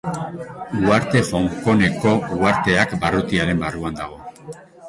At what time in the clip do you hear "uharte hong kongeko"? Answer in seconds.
0.79-2.15